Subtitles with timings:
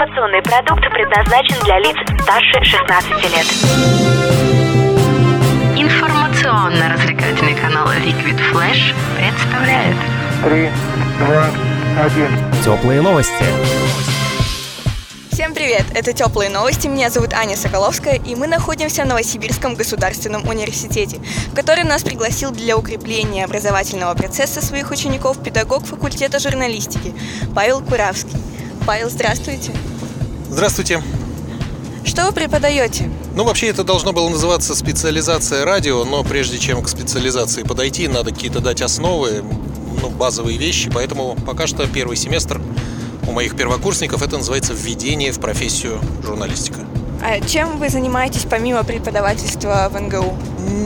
[0.00, 3.46] Информационный продукт предназначен для лиц старше 16 лет.
[5.76, 9.96] Информационно-развлекательный канал Liquid Flash представляет
[10.42, 10.70] Три,
[11.18, 11.50] два,
[12.02, 12.30] один.
[12.64, 13.44] Теплые новости.
[15.32, 15.84] Всем привет!
[15.94, 16.86] Это «Теплые новости».
[16.86, 21.18] Меня зовут Аня Соколовская, и мы находимся в Новосибирском государственном университете,
[21.52, 27.12] в который нас пригласил для укрепления образовательного процесса своих учеников педагог факультета журналистики
[27.54, 28.38] Павел Куравский.
[28.86, 29.72] Павел, здравствуйте.
[30.50, 31.00] Здравствуйте.
[32.04, 33.08] Что вы преподаете?
[33.36, 38.32] Ну, вообще это должно было называться специализация радио, но прежде чем к специализации подойти, надо
[38.32, 39.44] какие-то дать основы,
[40.02, 42.60] ну, базовые вещи, поэтому пока что первый семестр
[43.28, 46.80] у моих первокурсников это называется введение в профессию журналистика.
[47.22, 50.36] А чем вы занимаетесь помимо преподавательства в НГУ?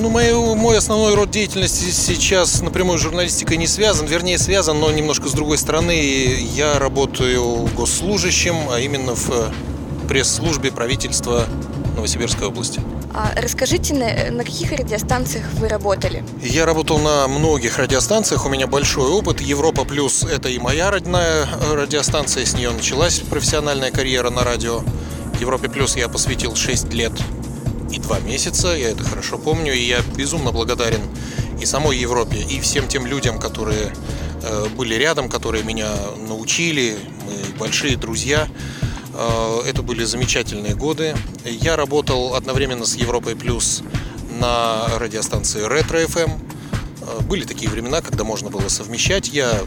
[0.00, 4.90] Ну, мой, мой основной род деятельности сейчас напрямую с журналистикой не связан, вернее связан, но
[4.90, 5.92] немножко с другой стороны.
[5.92, 9.52] Я работаю госслужащим, а именно в
[10.06, 11.44] пресс-службе правительства
[11.96, 12.80] Новосибирской области.
[13.14, 16.22] А расскажите, на, на каких радиостанциях вы работали?
[16.42, 19.40] Я работал на многих радиостанциях, у меня большой опыт.
[19.40, 24.82] Европа Плюс– это и моя родная радиостанция, с нее началась профессиональная карьера на радио.
[25.40, 27.12] Европе Плюс я посвятил 6 лет
[27.92, 31.00] и 2 месяца, я это хорошо помню, и я безумно благодарен
[31.60, 33.92] и самой Европе, и всем тем людям, которые
[34.42, 35.90] э, были рядом, которые меня
[36.28, 38.48] научили, мы большие друзья.
[39.14, 41.16] Э, это были замечательные годы.
[41.44, 43.82] Я работал одновременно с Европой Плюс
[44.40, 46.32] на радиостанции Ретро FM.
[47.00, 49.28] Э, были такие времена, когда можно было совмещать.
[49.28, 49.62] Я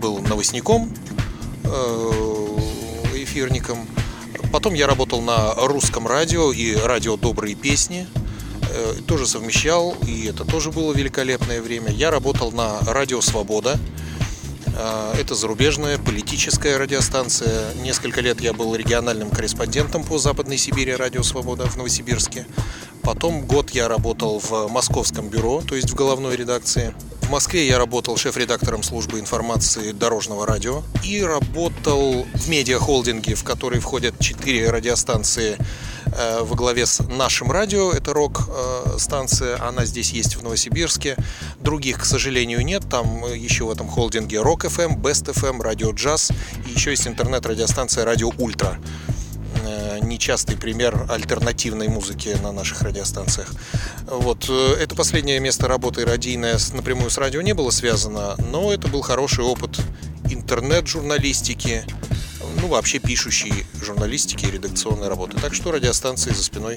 [0.00, 0.92] был новостником,
[3.14, 3.86] эфирником.
[4.52, 8.06] Потом я работал на русском радио и радио «Добрые песни».
[9.06, 11.90] Тоже совмещал, и это тоже было великолепное время.
[11.90, 13.78] Я работал на радио «Свобода»,
[14.80, 17.74] а, это зарубежная политическая радиостанция.
[17.82, 22.46] Несколько лет я был региональным корреспондентом по Западной Сибири «Радио Свобода» в Новосибирске.
[23.02, 26.94] Потом год я работал в московском бюро, то есть в головной редакции.
[27.28, 33.80] В Москве я работал шеф-редактором службы информации дорожного радио и работал в медиахолдинге, в который
[33.80, 35.58] входят четыре радиостанции
[36.16, 37.92] Э, во главе с нашим радио.
[37.92, 41.16] Это рок-станция, она здесь есть в Новосибирске.
[41.60, 42.82] Других, к сожалению, нет.
[42.90, 46.30] Там еще в этом холдинге Rock FM, Best FM, Радио Джаз
[46.66, 49.07] и еще есть интернет-радиостанция Радио Ультра э,
[50.18, 53.52] нечастый пример альтернативной музыки на наших радиостанциях.
[54.08, 54.46] Вот.
[54.48, 59.00] Э, это последнее место работы радийное напрямую с радио не было связано, но это был
[59.02, 59.78] хороший опыт
[60.28, 61.84] интернет-журналистики,
[62.60, 65.38] ну, вообще пишущей журналистики и редакционной работы.
[65.40, 66.74] Так что радиостанции за спиной,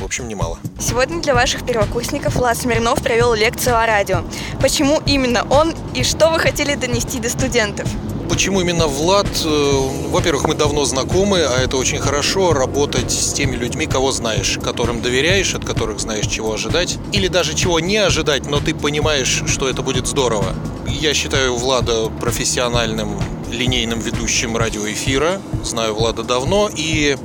[0.00, 0.58] в общем, немало.
[0.80, 4.24] Сегодня для ваших первокурсников Влад Смирнов провел лекцию о радио.
[4.60, 7.88] Почему именно он и что вы хотели донести до студентов?
[8.30, 9.26] Почему именно Влад?
[9.44, 9.72] Э,
[10.08, 15.02] во-первых, мы давно знакомы, а это очень хорошо работать с теми людьми, кого знаешь, которым
[15.02, 16.96] доверяешь, от которых знаешь, чего ожидать.
[17.12, 20.54] Или даже чего не ожидать, но ты понимаешь, что это будет здорово.
[20.86, 23.20] Я считаю Влада профессиональным
[23.50, 25.42] линейным ведущим радиоэфира.
[25.64, 26.70] Знаю Влада давно.
[26.72, 27.16] И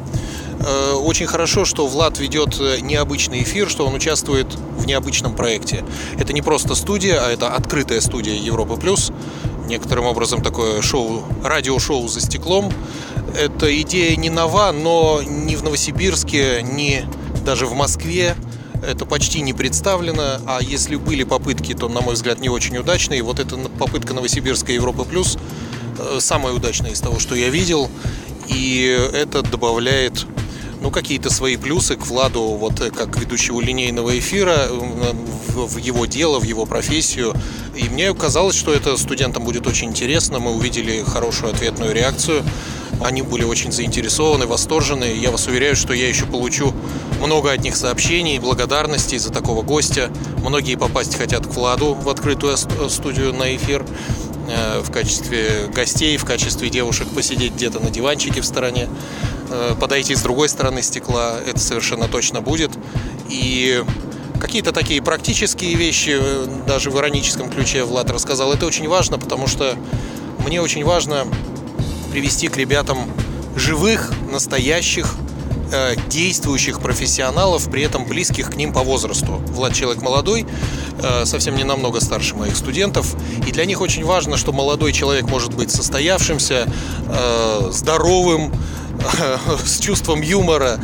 [0.59, 4.47] э, очень хорошо, что Влад ведет необычный эфир, что он участвует
[4.77, 5.83] в необычном проекте.
[6.17, 9.11] Это не просто студия, а это открытая студия Европа Плюс.
[9.67, 12.71] Некоторым образом такое шоу, радиошоу за стеклом.
[13.39, 17.05] Эта идея не нова, но ни в Новосибирске, ни
[17.43, 18.35] даже в Москве
[18.85, 23.23] это почти не представлено, а если были попытки, то, на мой взгляд, не очень удачные.
[23.23, 25.39] Вот эта попытка Новосибирской Европы Плюс
[25.97, 27.89] Э, самое удачное из того, что я видел.
[28.47, 30.25] И это добавляет
[30.95, 36.39] какие-то свои плюсы к Владу, вот э, как ведущего линейного эфира, в, в его дело,
[36.39, 37.33] в его профессию.
[37.75, 40.39] И мне казалось, что это студентам будет очень интересно.
[40.39, 42.43] Мы увидели хорошую ответную реакцию.
[43.03, 45.03] Они были очень заинтересованы, восторжены.
[45.03, 46.73] Я вас уверяю, что я еще получу
[47.21, 50.09] много от них сообщений, благодарностей за такого гостя.
[50.45, 53.85] Многие попасть хотят к Владу в открытую студию на эфир.
[54.47, 59.34] Э, в качестве гостей, в качестве девушек посидеть где-то на диванчике в стороне, э,
[59.79, 62.71] подойти с другой стороны стекла, это совершенно точно будет.
[63.29, 63.83] И
[64.39, 69.47] какие-то такие практические вещи, э, даже в ироническом ключе Влад рассказал, это очень важно, потому
[69.47, 69.75] что
[70.45, 71.27] мне очень важно
[72.11, 73.11] привести к ребятам
[73.55, 75.15] живых, настоящих,
[75.71, 79.41] Э, действующих профессионалов, при этом близких к ним по возрасту.
[79.47, 80.45] Влад человек молодой,
[81.01, 83.15] э, совсем не намного старше моих студентов,
[83.47, 86.67] и для них очень важно, что молодой человек может быть состоявшимся,
[87.07, 88.53] э, здоровым,
[89.65, 90.79] с чувством юмора,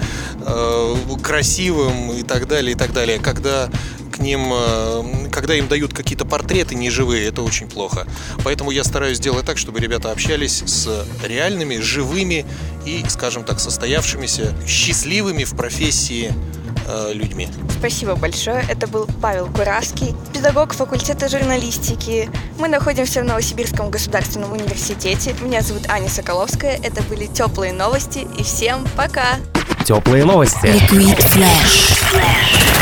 [1.24, 3.20] красивым и так далее, и так далее.
[3.20, 3.70] Когда
[4.12, 8.06] к ним, э, когда им дают какие-то портреты неживые, это очень плохо.
[8.44, 12.46] Поэтому я стараюсь сделать так, чтобы ребята общались с реальными, живыми
[12.86, 16.34] и, скажем так, состоявшимися, счастливыми в профессии
[16.88, 17.48] э, людьми.
[17.78, 18.64] Спасибо большое.
[18.70, 22.30] Это был Павел Куравский, педагог факультета журналистики.
[22.58, 25.36] Мы находимся в Новосибирском государственном университете.
[25.42, 26.80] Меня зовут Аня Соколовская.
[26.84, 28.28] Это были теплые новости.
[28.38, 29.38] И всем пока!
[29.86, 30.66] Теплые новости.
[30.66, 32.81] Liquid Flash.